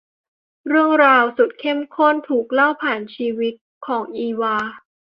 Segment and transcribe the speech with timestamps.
[0.67, 3.53] เรื่องราวสุดเข้มข้นถูกเล่าผ่านชีวิต
[3.87, 4.57] ของ อีวา